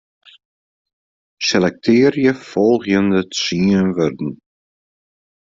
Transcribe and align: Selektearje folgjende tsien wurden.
Selektearje 1.47 2.33
folgjende 2.33 3.21
tsien 3.29 3.89
wurden. 3.95 4.31